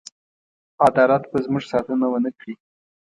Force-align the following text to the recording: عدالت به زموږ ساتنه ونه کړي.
عدالت 0.87 1.23
به 1.31 1.37
زموږ 1.45 1.63
ساتنه 1.71 2.07
ونه 2.09 2.31
کړي. 2.37 2.53